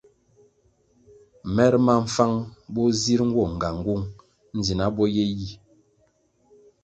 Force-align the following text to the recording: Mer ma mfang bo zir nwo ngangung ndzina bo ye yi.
Mer 1.55 1.73
ma 1.85 1.93
mfang 2.03 2.35
bo 2.73 2.83
zir 3.01 3.19
nwo 3.29 3.43
ngangung 3.55 4.05
ndzina 4.57 4.85
bo 4.95 5.03
ye 5.15 5.25
yi. 5.39 5.49